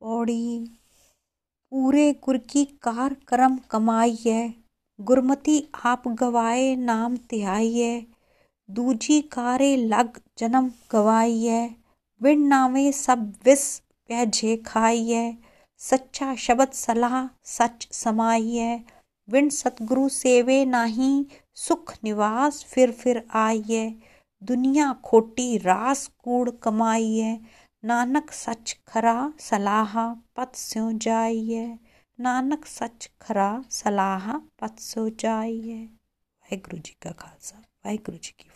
पौड़ी, 0.00 0.78
पूरे 1.70 2.12
गुर 2.24 2.36
की 2.38 2.64
कार 2.64 3.16
करम 3.28 3.56
कमाइए 3.70 4.54
गुरमति 5.00 5.68
आप 5.84 6.08
गवाए 6.08 6.74
नाम 6.76 7.16
त्याइए 7.16 8.06
दूजी 8.70 9.20
कारे 9.20 9.76
लग 9.76 10.20
जन्म 10.38 10.70
गवाइए 10.92 11.70
विण 12.22 12.46
नावे 12.46 12.92
सब 12.92 13.32
विस 13.44 13.64
प्याजे 14.06 14.56
खाइए 14.56 15.36
सच्चा 15.78 16.34
शब्द 16.34 16.72
सलाह 16.72 17.28
सच 17.44 17.88
समाइए 17.92 18.80
विण 19.28 19.48
सतगुरु 19.48 20.08
सेवे 20.08 20.64
नाही, 20.64 21.26
सुख 21.54 21.94
निवास 22.04 22.64
फिर 22.64 22.92
फिर 22.92 23.24
आइए 23.34 23.94
दुनिया 24.42 24.92
खोटी 25.04 25.56
रास 25.58 26.06
कूड़ 26.24 26.50
कमाइए 26.50 27.38
नानक 27.86 28.32
सच 28.32 28.78
खरा 28.88 29.32
सलाह 29.40 30.14
पत 30.36 30.52
स्यों 30.54 30.98
जाइए। 30.98 31.78
नानक 32.20 32.64
सच 32.66 33.10
खरा 33.20 33.64
सलाह 33.70 34.32
पत 34.32 34.78
सो 34.78 35.08
जाइए। 35.08 35.84
वाहेगुरु 35.84 36.78
जी 36.78 36.96
का 37.02 37.10
खालसा, 37.10 37.58
वाहेगुरु 37.58 38.18
जी 38.18 38.34
की 38.38 38.48